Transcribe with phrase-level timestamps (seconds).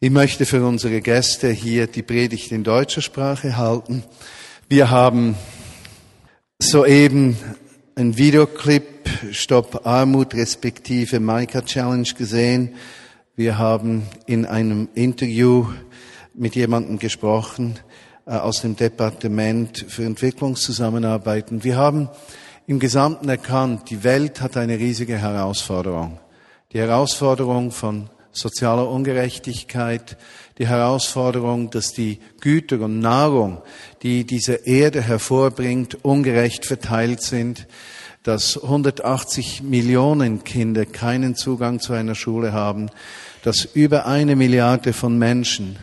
[0.00, 4.02] Ich möchte für unsere Gäste hier die Predigt in deutscher Sprache halten.
[4.68, 5.36] Wir haben
[6.58, 7.36] soeben
[7.94, 12.74] ein Videoclip Stopp Armut respektive Maika Challenge gesehen.
[13.36, 15.68] Wir haben in einem Interview
[16.34, 17.78] mit jemandem gesprochen
[18.26, 21.52] äh, aus dem Departement für Entwicklungszusammenarbeit.
[21.52, 22.08] Und wir haben
[22.66, 26.18] im Gesamten erkannt, die Welt hat eine riesige Herausforderung.
[26.72, 30.16] Die Herausforderung von sozialer Ungerechtigkeit,
[30.58, 33.62] die Herausforderung, dass die Güter und Nahrung,
[34.02, 37.66] die diese Erde hervorbringt, ungerecht verteilt sind,
[38.22, 42.90] dass 180 Millionen Kinder keinen Zugang zu einer Schule haben,
[43.42, 45.76] dass über eine Milliarde von Menschen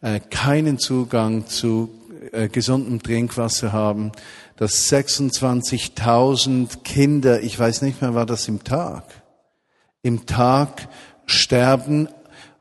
[0.00, 1.90] äh, keinen Zugang zu
[2.32, 4.12] äh, gesundem Trinkwasser haben,
[4.56, 9.04] dass 26.000 Kinder, ich weiß nicht mehr, war das im Tag,
[10.02, 10.88] im Tag
[11.30, 12.08] sterben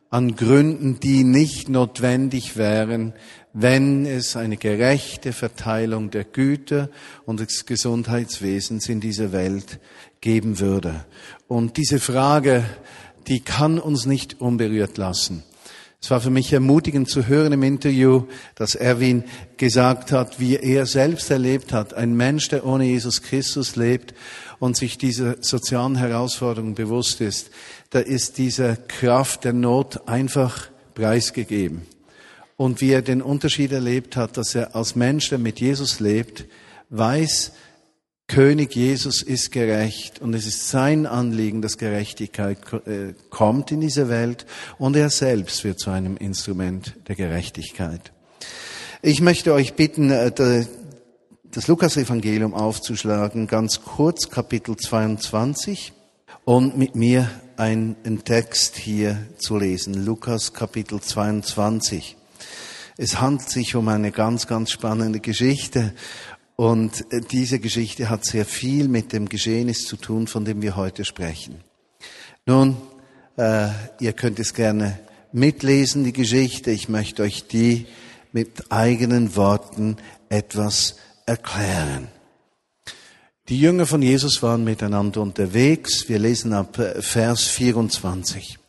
[0.09, 3.13] an Gründen, die nicht notwendig wären,
[3.53, 6.89] wenn es eine gerechte Verteilung der Güter
[7.25, 9.80] und des Gesundheitswesens in dieser Welt
[10.22, 11.06] geben würde.
[11.47, 12.64] Und diese Frage,
[13.28, 15.44] die kann uns nicht unberührt lassen.
[16.00, 19.23] Es war für mich ermutigend zu hören im Interview, dass Erwin
[19.58, 24.13] gesagt hat, wie er selbst erlebt hat, ein Mensch, der ohne Jesus Christus lebt
[24.59, 27.50] und sich dieser sozialen Herausforderung bewusst ist,
[27.89, 31.83] da ist diese Kraft der Not einfach preisgegeben.
[32.55, 36.45] Und wie er den Unterschied erlebt hat, dass er als Mensch, der mit Jesus lebt,
[36.89, 37.52] weiß,
[38.27, 44.09] König Jesus ist gerecht und es ist sein Anliegen, dass Gerechtigkeit äh, kommt in diese
[44.09, 44.45] Welt
[44.77, 48.11] und er selbst wird zu einem Instrument der Gerechtigkeit.
[49.01, 50.66] Ich möchte euch bitten, äh,
[51.51, 55.94] das Lukas-Evangelium aufzuschlagen, ganz kurz, Kapitel 22
[56.44, 60.05] und mit mir einen Text hier zu lesen.
[60.05, 62.16] Lukas Kapitel 22.
[62.97, 65.94] Es handelt sich um eine ganz, ganz spannende Geschichte.
[66.55, 70.75] Und äh, diese Geschichte hat sehr viel mit dem Geschehnis zu tun, von dem wir
[70.75, 71.62] heute sprechen.
[72.45, 72.78] Nun,
[73.38, 73.69] äh,
[74.00, 75.00] ihr könnt es gerne
[75.31, 76.72] mitlesen, die Geschichte.
[76.72, 77.88] Ich möchte euch die
[78.31, 79.97] mit eigenen Worten
[80.29, 82.07] etwas erklären.
[83.50, 86.09] Die Jünger von Jesus waren miteinander unterwegs.
[86.09, 88.59] Wir lesen ab äh, Vers 24.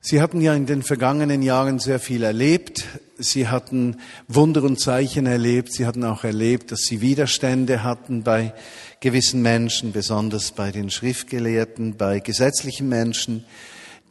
[0.00, 2.86] Sie hatten ja in den vergangenen Jahren sehr viel erlebt.
[3.18, 5.74] Sie hatten Wunder und Zeichen erlebt.
[5.74, 8.54] Sie hatten auch erlebt, dass sie Widerstände hatten bei
[9.00, 13.44] gewissen Menschen, besonders bei den Schriftgelehrten, bei gesetzlichen Menschen,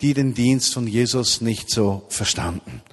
[0.01, 2.83] die den Dienst von Jesus nicht so verstanden.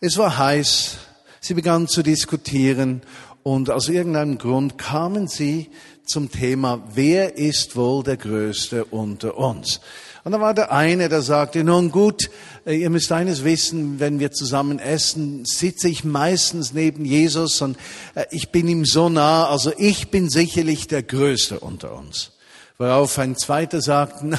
[0.00, 0.98] Es war heiß.
[1.38, 3.00] Sie begannen zu diskutieren
[3.42, 5.70] und aus irgendeinem Grund kamen sie
[6.04, 9.80] zum Thema, wer ist wohl der Größte unter uns?
[10.22, 12.28] Und da war der eine, der sagte, nun gut,
[12.66, 17.78] äh, ihr müsst eines wissen, wenn wir zusammen essen, sitze ich meistens neben Jesus und
[18.14, 22.32] äh, ich bin ihm so nah, also ich bin sicherlich der Größte unter uns.
[22.76, 24.38] Worauf ein zweiter sagt, na,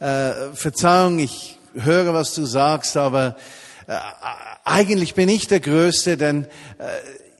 [0.00, 3.36] äh, Verzeihung, ich höre, was du sagst, aber
[3.86, 3.96] äh,
[4.64, 6.44] eigentlich bin ich der Größte, denn
[6.78, 6.84] äh,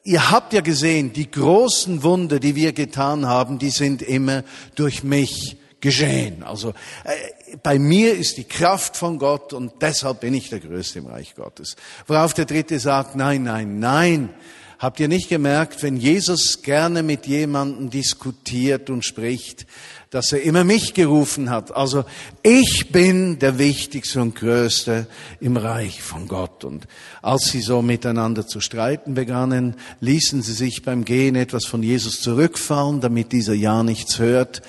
[0.04, 5.04] ihr habt ja gesehen, die großen Wunder, die wir getan haben, die sind immer durch
[5.04, 6.42] mich geschehen.
[6.42, 6.70] Also
[7.04, 11.06] äh, bei mir ist die Kraft von Gott und deshalb bin ich der Größte im
[11.06, 11.76] Reich Gottes.
[12.06, 14.30] Worauf der Dritte sagt, nein, nein, nein.
[14.78, 19.66] Habt ihr nicht gemerkt, wenn Jesus gerne mit jemandem diskutiert und spricht,
[20.12, 21.74] dass er immer mich gerufen hat.
[21.74, 22.04] Also
[22.42, 25.06] ich bin der Wichtigste und Größte
[25.40, 26.64] im Reich von Gott.
[26.64, 26.86] Und
[27.22, 32.20] als sie so miteinander zu streiten begannen, ließen sie sich beim Gehen etwas von Jesus
[32.20, 34.60] zurückfallen, damit dieser ja nichts hört,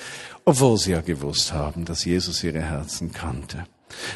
[0.45, 3.65] obwohl sie ja gewusst haben, dass Jesus ihre Herzen kannte.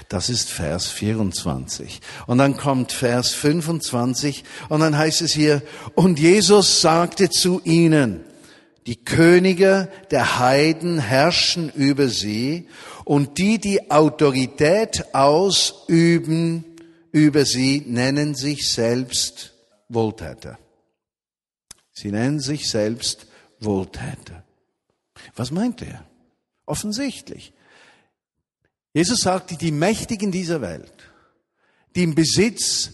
[0.07, 1.99] Das ist Vers 24.
[2.25, 5.61] Und dann kommt Vers 25 und dann heißt es hier,
[5.93, 8.23] und Jesus sagte zu ihnen,
[8.87, 12.69] die Könige der Heiden herrschen über sie
[13.03, 16.63] und die, die Autorität ausüben
[17.11, 19.53] über sie, nennen sich selbst
[19.89, 20.57] Wohltäter.
[21.91, 23.27] Sie nennen sich selbst
[23.59, 24.45] Wohltäter.
[25.35, 26.05] Was meint er?
[26.65, 27.53] Offensichtlich.
[28.93, 31.11] Jesus sagte, die Mächtigen dieser Welt,
[31.93, 32.93] die im Besitz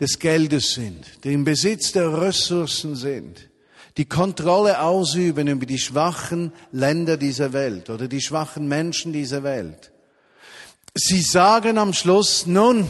[0.00, 3.49] des Geldes sind, die im Besitz der Ressourcen sind,
[4.00, 9.92] die Kontrolle ausüben über die schwachen Länder dieser Welt oder die schwachen Menschen dieser Welt.
[10.94, 12.88] Sie sagen am Schluss, nun,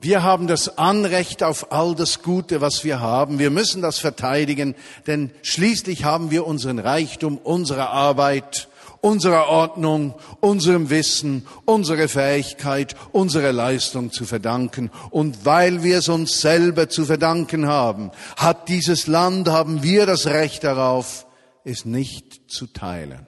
[0.00, 3.38] wir haben das Anrecht auf all das Gute, was wir haben.
[3.38, 4.74] Wir müssen das verteidigen,
[5.06, 8.66] denn schließlich haben wir unseren Reichtum, unsere Arbeit
[9.00, 14.90] unserer Ordnung, unserem Wissen, unsere Fähigkeit, unsere Leistung zu verdanken.
[15.10, 20.26] Und weil wir es uns selber zu verdanken haben, hat dieses Land, haben wir das
[20.26, 21.26] Recht darauf,
[21.64, 23.26] es nicht zu teilen.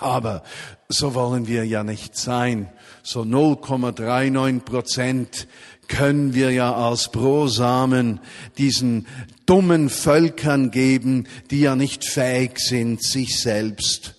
[0.00, 0.42] Aber
[0.88, 2.72] so wollen wir ja nicht sein.
[3.02, 5.46] So 0,39 Prozent
[5.88, 8.20] können wir ja als Brosamen
[8.56, 9.06] diesen
[9.44, 14.14] dummen Völkern geben, die ja nicht fähig sind, sich selbst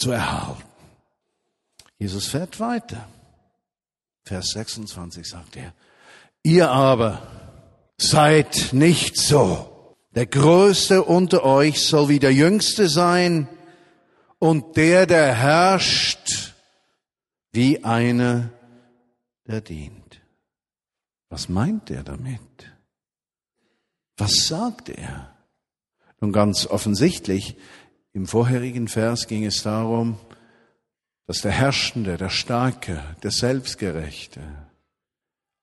[0.00, 0.62] zu erhalten.
[1.98, 3.06] Jesus fährt weiter.
[4.24, 5.74] Vers 26 sagt er,
[6.42, 7.22] ihr aber
[7.98, 9.96] seid nicht so.
[10.14, 13.48] Der Größte unter euch soll wie der Jüngste sein
[14.38, 16.54] und der, der herrscht,
[17.52, 18.50] wie einer,
[19.46, 20.20] der dient.
[21.28, 22.40] Was meint er damit?
[24.16, 25.36] Was sagt er?
[26.20, 27.56] Nun ganz offensichtlich,
[28.12, 30.18] im vorherigen Vers ging es darum,
[31.26, 34.40] dass der Herrschende, der Starke, der Selbstgerechte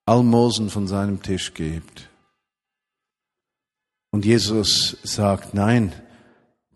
[0.05, 2.09] Almosen von seinem Tisch gibt.
[4.11, 5.91] Und Jesus sagt, nein,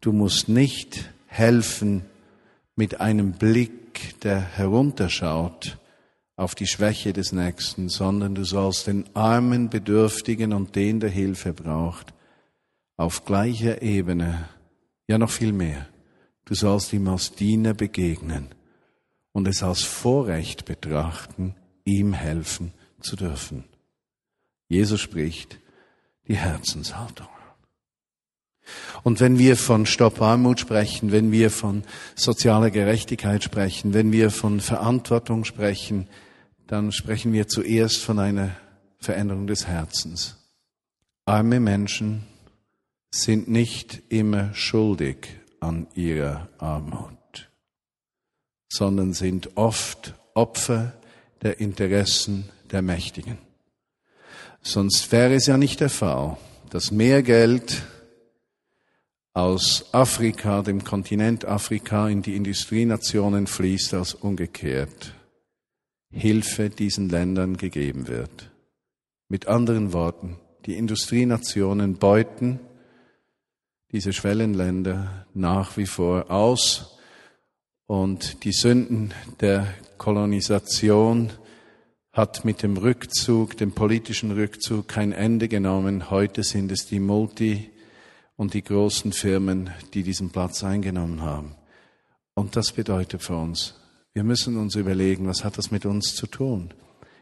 [0.01, 2.03] du musst nicht helfen
[2.75, 5.77] mit einem Blick, der herunterschaut
[6.35, 11.53] auf die Schwäche des Nächsten, sondern du sollst den armen, Bedürftigen und den, der Hilfe
[11.53, 12.13] braucht,
[12.97, 14.49] auf gleicher Ebene,
[15.11, 15.87] ja noch viel mehr,
[16.45, 18.47] du sollst ihm als Diener begegnen
[19.31, 23.65] und es als Vorrecht betrachten, ihm helfen zu dürfen.
[24.67, 25.59] Jesus spricht
[26.27, 27.27] die Herzenshaltung.
[29.03, 31.83] Und wenn wir von Stopp Armut sprechen, wenn wir von
[32.15, 36.07] sozialer Gerechtigkeit sprechen, wenn wir von Verantwortung sprechen,
[36.67, 38.51] dann sprechen wir zuerst von einer
[38.99, 40.37] Veränderung des Herzens.
[41.25, 42.27] Arme Menschen
[43.11, 45.27] sind nicht immer schuldig
[45.59, 47.49] an ihrer Armut,
[48.69, 50.93] sondern sind oft Opfer
[51.41, 53.37] der Interessen der Mächtigen.
[54.61, 56.37] Sonst wäre es ja nicht der Fall,
[56.69, 57.83] dass mehr Geld
[59.33, 65.13] aus Afrika, dem Kontinent Afrika, in die Industrienationen fließt als umgekehrt.
[66.11, 68.51] Hilfe diesen Ländern gegeben wird.
[69.29, 72.59] Mit anderen Worten, die Industrienationen beuten
[73.91, 76.97] diese Schwellenländer nach wie vor aus
[77.87, 79.67] und die Sünden der
[79.97, 81.31] Kolonisation
[82.13, 86.09] hat mit dem Rückzug, dem politischen Rückzug kein Ende genommen.
[86.09, 87.69] Heute sind es die Multi-
[88.35, 91.55] und die großen Firmen, die diesen Platz eingenommen haben.
[92.33, 93.75] Und das bedeutet für uns,
[94.13, 96.73] wir müssen uns überlegen, was hat das mit uns zu tun?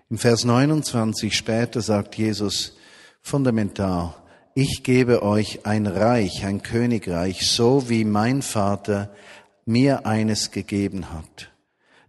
[0.10, 2.78] Im Vers 29 später sagt Jesus
[3.22, 4.16] fundamental,
[4.54, 9.10] ich gebe euch ein Reich, ein Königreich, so wie mein Vater
[9.66, 11.52] mir eines gegeben hat,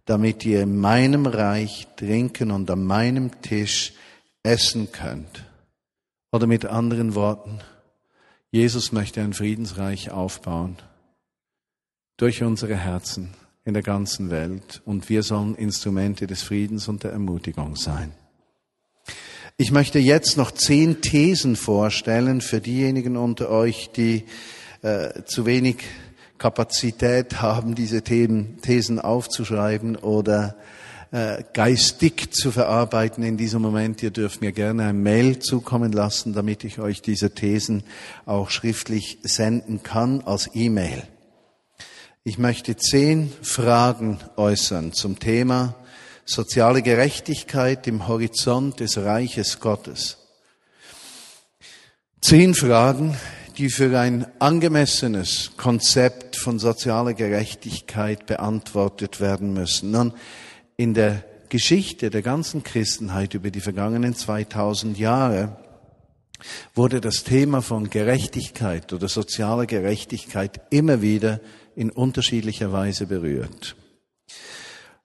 [0.05, 3.93] damit ihr in meinem Reich trinken und an meinem Tisch
[4.43, 5.45] essen könnt.
[6.31, 7.59] Oder mit anderen Worten,
[8.51, 10.77] Jesus möchte ein Friedensreich aufbauen
[12.17, 13.33] durch unsere Herzen
[13.63, 18.11] in der ganzen Welt und wir sollen Instrumente des Friedens und der Ermutigung sein.
[19.61, 24.23] Ich möchte jetzt noch zehn Thesen vorstellen für diejenigen unter euch, die
[24.81, 25.83] äh, zu wenig
[26.39, 30.55] Kapazität haben, diese Thesen aufzuschreiben oder
[31.11, 34.01] äh, geistig zu verarbeiten in diesem Moment.
[34.01, 37.83] Ihr dürft mir gerne ein Mail zukommen lassen, damit ich euch diese Thesen
[38.25, 41.03] auch schriftlich senden kann als E-Mail.
[42.23, 45.75] Ich möchte zehn Fragen äußern zum Thema
[46.31, 50.17] soziale Gerechtigkeit im Horizont des Reiches Gottes.
[52.21, 53.17] Zehn Fragen,
[53.57, 59.91] die für ein angemessenes Konzept von sozialer Gerechtigkeit beantwortet werden müssen.
[59.91, 60.13] Nun,
[60.77, 65.57] in der Geschichte der ganzen Christenheit über die vergangenen 2000 Jahre
[66.73, 71.41] wurde das Thema von Gerechtigkeit oder sozialer Gerechtigkeit immer wieder
[71.75, 73.75] in unterschiedlicher Weise berührt.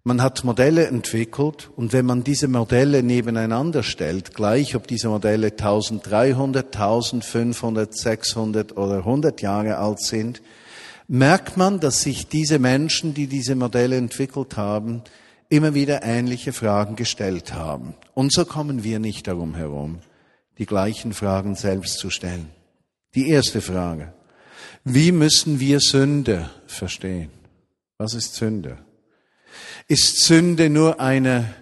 [0.07, 5.49] Man hat Modelle entwickelt und wenn man diese Modelle nebeneinander stellt, gleich ob diese Modelle
[5.49, 10.43] 1300, 1500, 600 oder 100 Jahre alt sind,
[11.09, 15.03] merkt man, dass sich diese Menschen, die diese Modelle entwickelt haben,
[15.49, 17.95] immer wieder ähnliche Fragen gestellt haben.
[18.15, 19.99] Und so kommen wir nicht darum herum,
[20.59, 22.51] die gleichen Fragen selbst zu stellen.
[23.17, 24.13] Die erste Frage.
[24.85, 27.31] Wie müssen wir Sünde verstehen?
[27.99, 28.86] Was ist Sünde?
[29.89, 31.55] Ist Sünde nur eine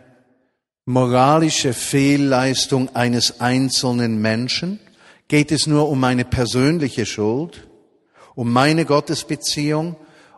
[0.87, 4.81] moralische Fehlleistung eines einzelnen Menschen?
[5.29, 7.69] Geht es nur um meine persönliche Schuld,
[8.35, 9.97] um meine Gottesbeziehung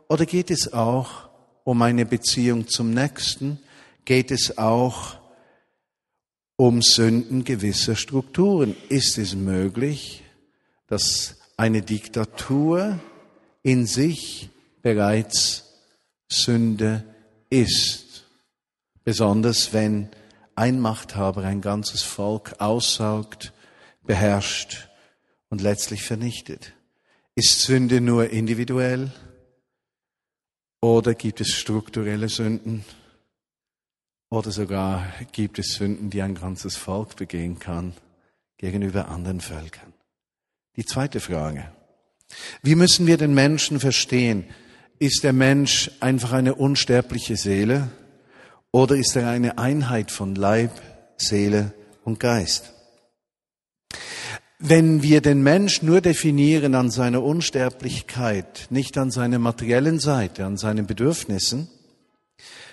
[0.08, 1.28] oder geht es auch
[1.62, 3.60] um eine Beziehung zum Nächsten,
[4.04, 5.18] geht es auch
[6.56, 8.74] um Sünden gewisser Strukturen.
[8.88, 10.24] Ist es möglich,
[10.88, 12.98] dass eine Diktatur
[13.62, 14.48] in sich
[14.82, 15.64] bereits
[16.28, 17.04] Sünde
[17.50, 18.24] ist?
[19.04, 20.10] Besonders wenn
[20.54, 23.52] ein Machthaber ein ganzes Volk aussaugt,
[24.04, 24.88] beherrscht
[25.48, 26.72] und letztlich vernichtet.
[27.34, 29.12] Ist Sünde nur individuell
[30.80, 32.84] oder gibt es strukturelle Sünden?
[34.30, 37.94] Oder sogar gibt es Sünden, die ein ganzes Volk begehen kann
[38.56, 39.92] gegenüber anderen Völkern.
[40.76, 41.70] Die zweite Frage.
[42.62, 44.44] Wie müssen wir den Menschen verstehen?
[44.98, 47.90] Ist der Mensch einfach eine unsterbliche Seele
[48.70, 50.70] oder ist er eine Einheit von Leib,
[51.18, 51.74] Seele
[52.04, 52.72] und Geist?
[54.58, 60.56] Wenn wir den Mensch nur definieren an seiner Unsterblichkeit, nicht an seiner materiellen Seite, an
[60.56, 61.68] seinen Bedürfnissen,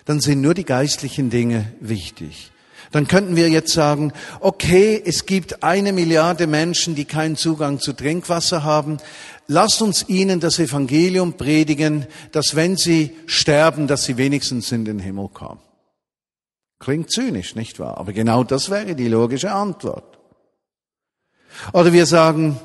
[0.05, 2.53] dann sind nur die geistlichen Dinge wichtig.
[2.93, 7.93] Dann könnten wir jetzt sagen, okay, es gibt eine Milliarde Menschen, die keinen Zugang zu
[7.93, 8.97] Trinkwasser haben.
[9.47, 14.99] Lasst uns ihnen das Evangelium predigen, dass wenn sie sterben, dass sie wenigstens in den
[14.99, 15.59] Himmel kommen.
[16.79, 17.97] Klingt zynisch, nicht wahr?
[17.97, 20.17] Aber genau das wäre die logische Antwort.
[21.71, 22.59] Oder wir sagen,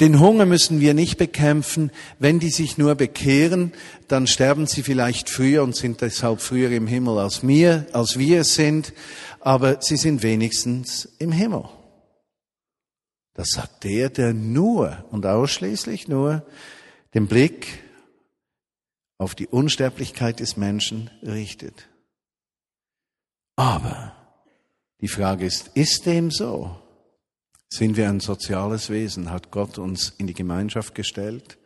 [0.00, 1.90] den Hunger müssen wir nicht bekämpfen.
[2.18, 3.72] Wenn die sich nur bekehren,
[4.06, 8.40] dann sterben sie vielleicht früher und sind deshalb früher im Himmel als wir, als wir
[8.40, 8.92] es sind.
[9.40, 11.64] Aber sie sind wenigstens im Himmel.
[13.38, 16.44] Das sagt der, der nur und ausschließlich nur
[17.14, 17.84] den Blick
[19.16, 21.88] auf die Unsterblichkeit des Menschen richtet.
[23.54, 24.12] Aber
[25.00, 26.82] die Frage ist, ist dem so?
[27.68, 29.30] Sind wir ein soziales Wesen?
[29.30, 31.58] Hat Gott uns in die Gemeinschaft gestellt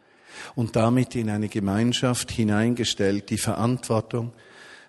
[0.55, 4.35] und damit in eine Gemeinschaft hineingestellt, die Verantwortung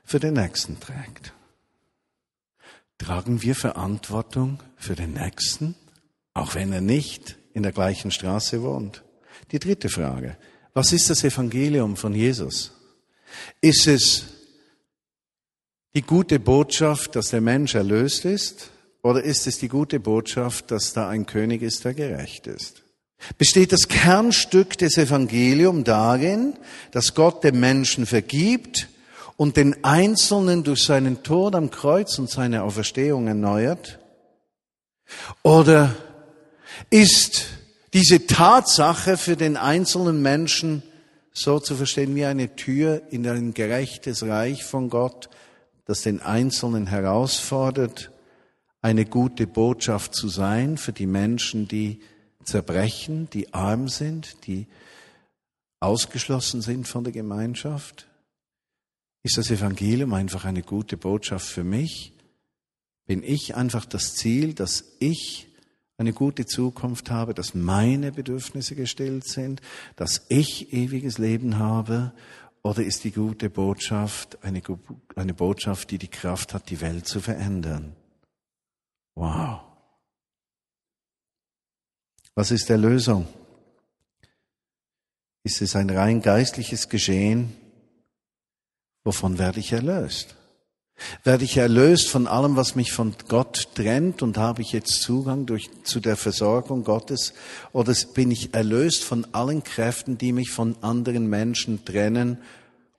[0.04, 1.32] für den Nächsten trägt?
[2.98, 5.76] Tragen wir Verantwortung für den Nächsten,
[6.34, 9.04] auch wenn er nicht in der gleichen Straße wohnt?
[9.52, 10.38] Die dritte Frage.
[10.74, 12.72] Was ist das Evangelium von Jesus?
[13.62, 14.26] Ist es
[15.94, 18.72] die gute Botschaft, dass der Mensch erlöst ist?
[19.04, 22.84] Oder ist es die gute Botschaft, dass da ein König ist, der gerecht ist?
[23.38, 26.54] Besteht das Kernstück des Evangeliums darin,
[26.92, 28.90] dass Gott dem Menschen vergibt
[29.38, 34.00] und den Einzelnen durch seinen Tod am Kreuz und seine Auferstehung erneuert?
[35.44, 35.96] Oder
[36.90, 37.46] ist
[37.94, 40.84] diese Tatsache für den einzelnen Menschen
[41.34, 45.30] so zu verstehen wie eine Tür in ein gerechtes Reich von Gott,
[45.86, 48.12] das den Einzelnen herausfordert
[48.82, 52.02] eine gute Botschaft zu sein für die Menschen, die
[52.44, 54.68] zerbrechen, die arm sind, die
[55.80, 58.08] ausgeschlossen sind von der Gemeinschaft?
[59.24, 62.14] Ist das Evangelium einfach eine gute Botschaft für mich?
[63.06, 65.48] Bin ich einfach das Ziel, dass ich
[66.04, 69.62] eine gute Zukunft habe, dass meine Bedürfnisse gestillt sind,
[69.96, 72.14] dass ich ewiges Leben habe?
[72.62, 74.62] Oder ist die gute Botschaft eine,
[75.16, 77.96] eine Botschaft, die die Kraft hat, die Welt zu verändern?
[79.16, 79.62] Wow.
[82.36, 83.28] Was ist der Lösung?
[85.44, 87.54] Ist es ein rein geistliches Geschehen?
[89.04, 90.36] Wovon werde ich erlöst?
[91.24, 95.46] Werde ich erlöst von allem, was mich von Gott trennt und habe ich jetzt Zugang
[95.46, 97.34] durch, zu der Versorgung Gottes?
[97.72, 102.38] Oder bin ich erlöst von allen Kräften, die mich von anderen Menschen trennen,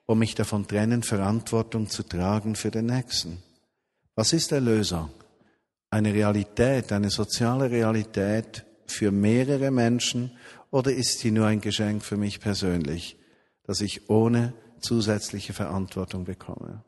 [0.05, 3.43] um mich davon trennen, Verantwortung zu tragen für den Nächsten?
[4.15, 5.09] Was ist Erlösung?
[5.95, 10.31] eine Realität, eine soziale Realität für mehrere Menschen
[10.69, 13.17] oder ist sie nur ein Geschenk für mich persönlich,
[13.63, 16.83] dass ich ohne zusätzliche Verantwortung bekomme?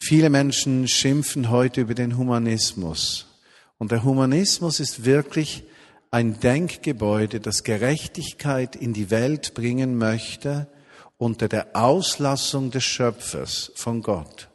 [0.00, 3.26] Viele Menschen schimpfen heute über den Humanismus.
[3.78, 5.64] Und der Humanismus ist wirklich
[6.10, 10.68] ein Denkgebäude, das Gerechtigkeit in die Welt bringen möchte
[11.16, 14.48] unter der Auslassung des Schöpfers von Gott.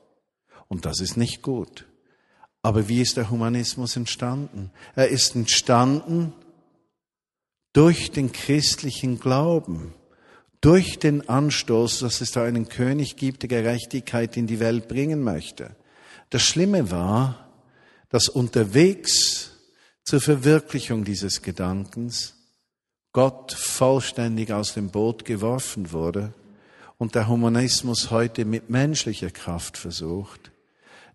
[0.67, 1.85] Und das ist nicht gut.
[2.61, 4.71] Aber wie ist der Humanismus entstanden?
[4.95, 6.33] Er ist entstanden
[7.73, 9.93] durch den christlichen Glauben,
[10.63, 15.21] durch den Anstoß, dass es da einen König gibt, der Gerechtigkeit in die Welt bringen
[15.21, 15.75] möchte.
[16.29, 17.49] Das Schlimme war,
[18.07, 19.51] dass unterwegs
[20.05, 22.35] zur Verwirklichung dieses Gedankens
[23.11, 26.33] Gott vollständig aus dem Boot geworfen wurde
[26.97, 30.51] und der Humanismus heute mit menschlicher Kraft versucht,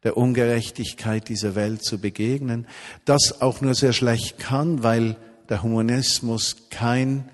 [0.04, 2.66] der Ungerechtigkeit dieser Welt zu begegnen,
[3.06, 5.16] das auch nur sehr schlecht kann, weil
[5.48, 7.30] der Humanismus kein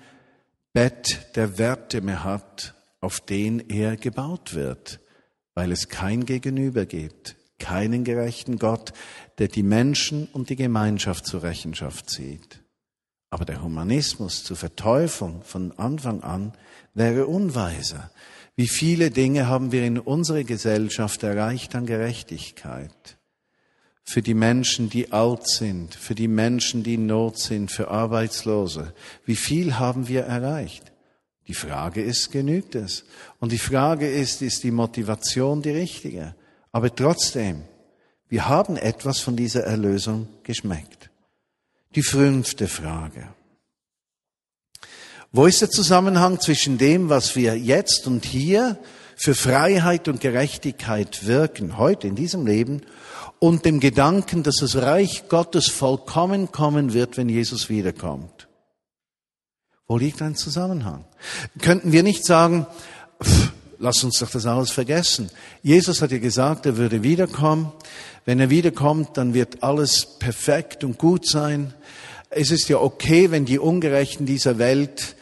[0.75, 4.99] Bett der Werte mehr hat, auf den er gebaut wird,
[5.53, 8.91] weil es kein Gegenüber gibt, keinen gerechten Gott,
[9.37, 12.59] der die Menschen und die Gemeinschaft zur Rechenschaft zieht.
[13.29, 16.51] Aber der Humanismus zur Verteufung von Anfang an
[16.93, 18.11] wäre unweiser.
[18.57, 23.17] Wie viele Dinge haben wir in unserer Gesellschaft erreicht an Gerechtigkeit?
[24.07, 28.93] Für die Menschen, die alt sind, für die Menschen, die in Not sind, für Arbeitslose.
[29.25, 30.91] Wie viel haben wir erreicht?
[31.47, 33.05] Die Frage ist, genügt es?
[33.39, 36.35] Und die Frage ist, ist die Motivation die richtige?
[36.71, 37.63] Aber trotzdem,
[38.29, 41.09] wir haben etwas von dieser Erlösung geschmeckt.
[41.95, 43.29] Die fünfte Frage.
[45.31, 48.77] Wo ist der Zusammenhang zwischen dem, was wir jetzt und hier
[49.15, 52.81] für Freiheit und Gerechtigkeit wirken, heute in diesem Leben,
[53.39, 58.47] und dem Gedanken, dass das Reich Gottes vollkommen kommen wird, wenn Jesus wiederkommt?
[59.87, 61.05] Wo liegt ein Zusammenhang?
[61.59, 62.65] Könnten wir nicht sagen,
[63.23, 65.29] pff, lass uns doch das alles vergessen.
[65.61, 67.71] Jesus hat ja gesagt, er würde wiederkommen.
[68.25, 71.73] Wenn er wiederkommt, dann wird alles perfekt und gut sein.
[72.29, 75.15] Es ist ja okay, wenn die Ungerechten dieser Welt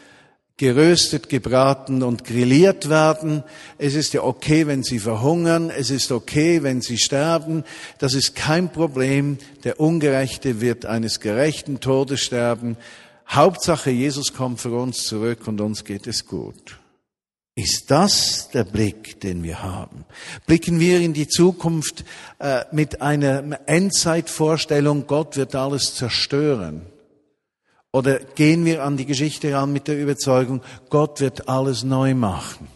[0.57, 3.43] geröstet, gebraten und grilliert werden.
[3.77, 5.69] Es ist ja okay, wenn sie verhungern.
[5.69, 7.63] Es ist okay, wenn sie sterben.
[7.97, 9.37] Das ist kein Problem.
[9.63, 12.77] Der Ungerechte wird eines gerechten Todes sterben.
[13.27, 16.79] Hauptsache, Jesus kommt für uns zurück und uns geht es gut.
[17.55, 20.05] Ist das der Blick, den wir haben?
[20.47, 22.03] Blicken wir in die Zukunft
[22.39, 26.92] äh, mit einer Endzeitvorstellung, Gott wird alles zerstören?
[27.93, 32.67] Oder gehen wir an die Geschichte ran mit der Überzeugung, Gott wird alles neu machen?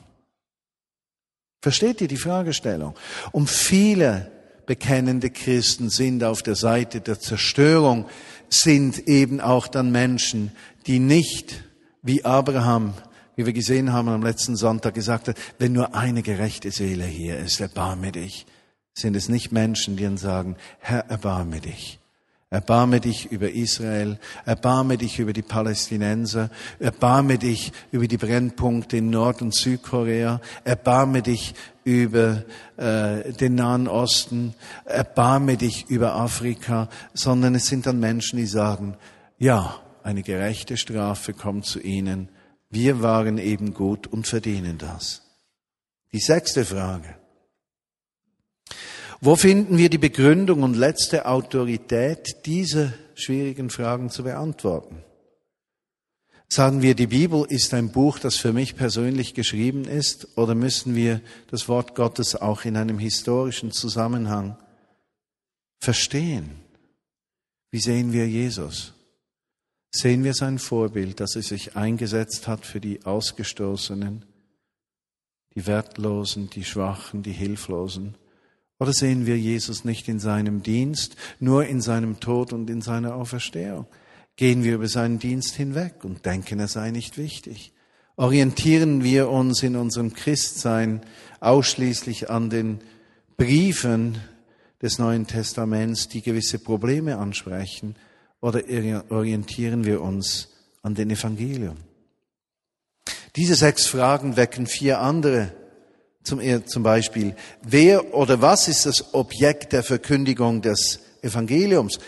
[1.62, 2.96] Versteht ihr die Fragestellung?
[3.32, 4.32] Und viele
[4.66, 8.06] bekennende Christen sind auf der Seite der Zerstörung,
[8.48, 10.52] sind eben auch dann Menschen,
[10.86, 11.64] die nicht
[12.04, 12.94] wie Abraham
[13.38, 17.38] wie wir gesehen haben am letzten Sonntag, gesagt hat, wenn nur eine gerechte Seele hier
[17.38, 18.48] ist, erbarme dich,
[18.96, 22.00] sind es nicht Menschen, die dann sagen, Herr, erbarme dich.
[22.50, 29.10] Erbarme dich über Israel, erbarme dich über die Palästinenser, erbarme dich über die Brennpunkte in
[29.10, 32.45] Nord- und Südkorea, erbarme dich über
[32.78, 34.54] äh, den Nahen Osten,
[34.86, 38.95] erbarme dich über Afrika, sondern es sind dann Menschen, die sagen,
[39.38, 42.30] ja, eine gerechte Strafe kommt zu ihnen,
[42.69, 45.22] wir waren eben gut und verdienen das.
[46.13, 47.15] Die sechste Frage.
[49.19, 55.03] Wo finden wir die Begründung und letzte Autorität, diese schwierigen Fragen zu beantworten?
[56.49, 60.95] Sagen wir, die Bibel ist ein Buch, das für mich persönlich geschrieben ist, oder müssen
[60.95, 64.56] wir das Wort Gottes auch in einem historischen Zusammenhang
[65.80, 66.51] verstehen?
[67.71, 68.93] Wie sehen wir Jesus?
[69.91, 74.25] Sehen wir sein Vorbild, dass er sich eingesetzt hat für die Ausgestoßenen,
[75.56, 78.15] die Wertlosen, die Schwachen, die Hilflosen?
[78.80, 83.16] Oder sehen wir Jesus nicht in seinem Dienst, nur in seinem Tod und in seiner
[83.16, 83.88] Auferstehung?
[84.36, 87.74] Gehen wir über seinen Dienst hinweg und denken, er sei nicht wichtig?
[88.18, 91.02] Orientieren wir uns in unserem Christsein
[91.40, 92.80] ausschließlich an den
[93.36, 94.20] Briefen
[94.82, 97.96] des Neuen Testaments, die gewisse Probleme ansprechen?
[98.42, 98.62] oder
[99.10, 100.50] orientieren wir uns
[100.82, 101.78] an den Evangelium?
[103.36, 105.54] Diese sechs Fragen wecken vier andere.
[106.28, 112.00] Zum, zum Beispiel, wer oder was ist das Objekt der Verkündigung des Evangeliums?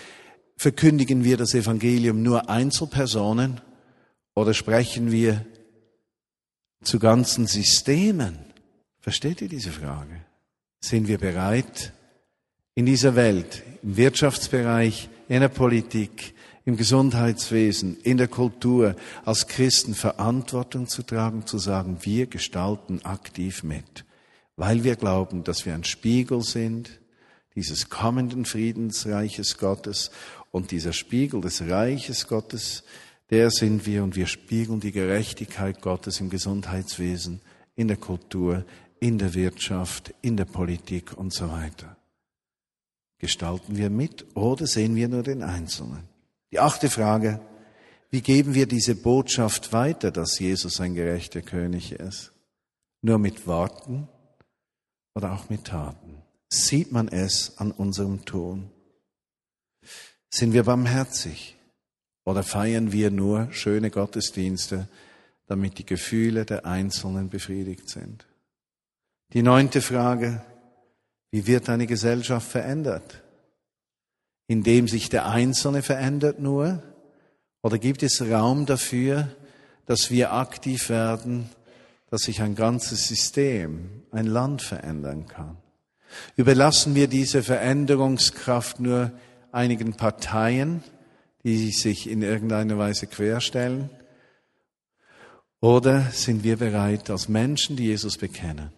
[0.58, 3.62] Verkündigen wir das Evangelium nur Einzelpersonen
[4.36, 5.46] oder sprechen wir
[6.84, 8.40] zu ganzen Systemen?
[9.00, 10.20] Versteht ihr diese Frage?
[10.82, 11.94] Sind wir bereit,
[12.76, 16.34] in dieser Welt, im Wirtschaftsbereich, in der Politik,
[16.66, 23.64] im Gesundheitswesen, in der Kultur als Christen Verantwortung zu tragen, zu sagen, wir gestalten aktiv
[23.64, 24.04] mit,
[24.60, 27.00] weil wir glauben, dass wir ein Spiegel sind
[27.56, 30.12] dieses kommenden Friedensreiches Gottes
[30.52, 32.84] und dieser Spiegel des Reiches Gottes,
[33.30, 37.40] der sind wir und wir spiegeln die Gerechtigkeit Gottes im Gesundheitswesen,
[37.78, 38.66] in der Kultur,
[39.00, 41.96] in der Wirtschaft, in der Politik und so weiter.
[43.18, 46.04] Gestalten wir mit oder sehen wir nur den Einzelnen?
[46.52, 47.40] Die achte Frage,
[48.12, 52.34] wie geben wir diese Botschaft weiter, dass Jesus ein gerechter König ist?
[53.02, 54.10] Nur mit Worten
[55.16, 56.22] oder auch mit Taten?
[56.50, 58.72] Sieht man es an unserem Tun?
[60.30, 61.58] Sind wir barmherzig
[62.26, 64.88] oder feiern wir nur schöne Gottesdienste,
[65.48, 68.28] damit die Gefühle der Einzelnen befriedigt sind?
[69.34, 70.42] Die neunte Frage,
[71.32, 73.22] wie wird eine Gesellschaft verändert?
[74.48, 76.82] Indem sich der Einzelne verändert nur?
[77.62, 79.30] Oder gibt es Raum dafür,
[79.86, 81.50] dass wir aktiv werden,
[82.10, 85.58] dass sich ein ganzes System, ein Land verändern kann?
[86.36, 89.12] Überlassen wir diese Veränderungskraft nur
[89.52, 90.84] einigen Parteien,
[91.44, 93.90] die sich in irgendeiner Weise querstellen?
[95.62, 98.72] Oder sind wir bereit, als Menschen, die Jesus bekennen,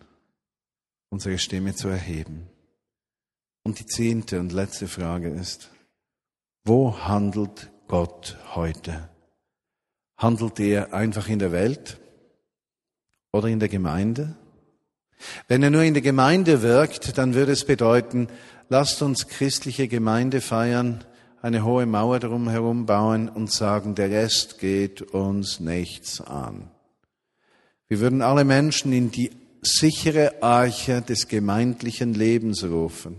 [1.09, 2.47] unsere Stimme zu erheben?
[3.63, 5.69] Und die zehnte und letzte Frage ist,
[6.63, 9.09] wo handelt Gott heute?
[10.17, 12.00] Handelt er einfach in der Welt
[13.31, 14.35] oder in der Gemeinde?
[15.47, 18.27] Wenn er nur in der Gemeinde wirkt, dann würde es bedeuten,
[18.69, 21.03] lasst uns christliche Gemeinde feiern,
[21.41, 26.69] eine hohe Mauer darum herum bauen und sagen, der Rest geht uns nichts an.
[27.87, 33.17] Wir würden alle Menschen in die sichere Arche des gemeindlichen Lebens rufen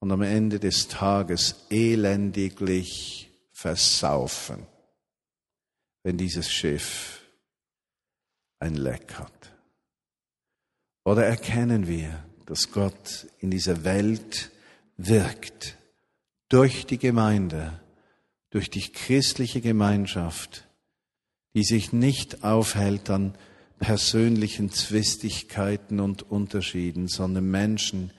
[0.00, 4.66] und am Ende des Tages elendiglich versaufen,
[6.02, 7.23] wenn dieses Schiff
[8.64, 9.52] ein Leck hat.
[11.04, 14.50] Oder erkennen wir, dass Gott in dieser Welt
[14.96, 15.76] wirkt,
[16.48, 17.80] durch die Gemeinde,
[18.50, 20.66] durch die christliche Gemeinschaft,
[21.54, 23.34] die sich nicht aufhält an
[23.78, 28.12] persönlichen Zwistigkeiten und Unterschieden, sondern Menschen,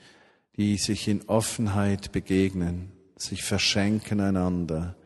[0.56, 4.96] die sich in Offenheit begegnen, sich verschenken einander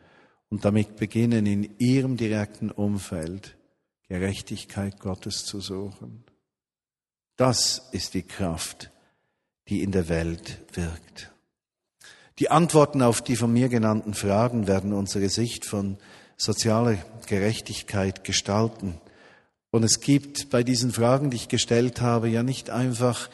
[0.49, 3.55] und damit beginnen, in ihrem direkten Umfeld
[4.11, 6.25] Gerechtigkeit Gottes zu suchen.
[7.37, 8.91] Das ist die Kraft,
[9.69, 11.31] die in der Welt wirkt.
[12.37, 15.97] Die Antworten auf die von mir genannten Fragen werden unsere Sicht von
[16.35, 16.97] sozialer
[17.27, 18.99] Gerechtigkeit gestalten.
[19.69, 23.29] Und es gibt bei diesen Fragen, die ich gestellt habe, ja nicht einfach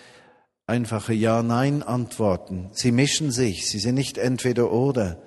[0.68, 2.70] einfache Ja-Nein-Antworten.
[2.74, 5.20] Sie mischen sich, sie sind nicht entweder oder,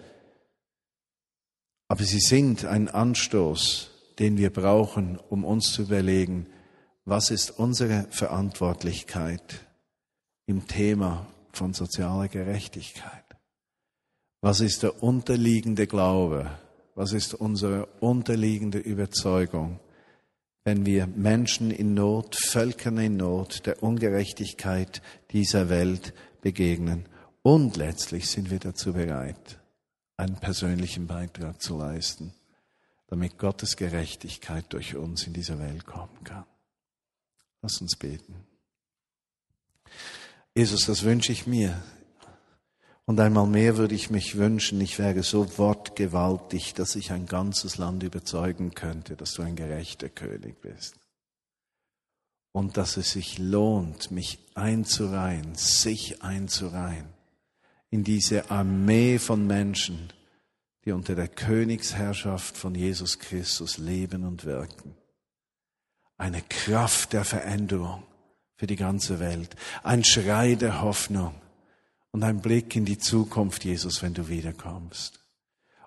[1.88, 3.89] aber sie sind ein Anstoß,
[4.20, 6.46] den wir brauchen, um uns zu überlegen,
[7.06, 9.66] was ist unsere Verantwortlichkeit
[10.46, 13.24] im Thema von sozialer Gerechtigkeit?
[14.42, 16.50] Was ist der unterliegende Glaube?
[16.94, 19.80] Was ist unsere unterliegende Überzeugung,
[20.64, 27.06] wenn wir Menschen in Not, Völkern in Not, der Ungerechtigkeit dieser Welt begegnen?
[27.42, 29.58] Und letztlich sind wir dazu bereit,
[30.18, 32.34] einen persönlichen Beitrag zu leisten,
[33.10, 36.46] damit Gottes Gerechtigkeit durch uns in dieser Welt kommen kann.
[37.60, 38.34] Lass uns beten.
[40.54, 41.82] Jesus, das wünsche ich mir.
[43.06, 47.76] Und einmal mehr würde ich mich wünschen, ich wäre so wortgewaltig, dass ich ein ganzes
[47.76, 50.94] Land überzeugen könnte, dass du ein gerechter König bist.
[52.52, 57.08] Und dass es sich lohnt, mich einzureihen, sich einzureihen
[57.90, 60.12] in diese Armee von Menschen,
[60.90, 64.96] die unter der Königsherrschaft von Jesus Christus leben und wirken
[66.16, 68.02] eine Kraft der Veränderung
[68.56, 71.34] für die ganze Welt, ein Schrei der Hoffnung
[72.10, 75.24] und ein Blick in die Zukunft, Jesus, wenn du wiederkommst.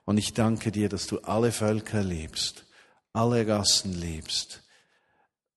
[0.05, 2.65] Und ich danke dir, dass du alle Völker liebst,
[3.11, 4.63] alle Rassen liebst,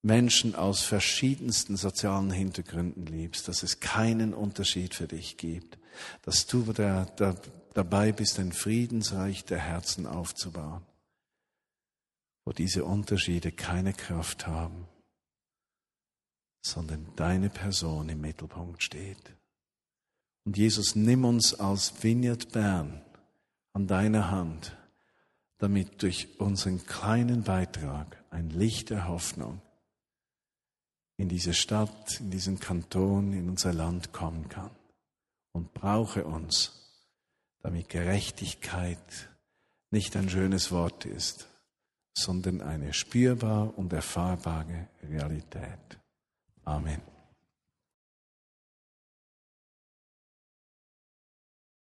[0.02, 5.78] Menschen aus verschiedensten sozialen Hintergründen liebst, dass es keinen Unterschied für dich gibt,
[6.22, 7.37] dass du da, da,
[7.76, 10.82] dabei bist, ein Friedensreich der Herzen aufzubauen
[12.46, 14.86] wo diese Unterschiede keine Kraft haben,
[16.62, 19.34] sondern deine Person im Mittelpunkt steht.
[20.44, 23.02] Und Jesus, nimm uns als Vineyard Bern
[23.72, 24.76] an deiner Hand,
[25.58, 29.60] damit durch unseren kleinen Beitrag ein Licht der Hoffnung
[31.16, 34.70] in diese Stadt, in diesen Kanton, in unser Land kommen kann.
[35.50, 36.86] Und brauche uns,
[37.66, 39.29] damit Gerechtigkeit
[39.90, 41.48] nicht ein schönes Wort ist,
[42.16, 45.98] sondern eine spürbar und erfahrbare Realität.
[46.64, 47.15] Amen.